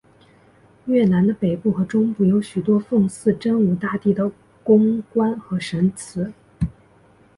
[0.85, 4.31] 越南的北部和中部有许多奉祀真武大帝的
[4.63, 6.33] 宫观和神祠。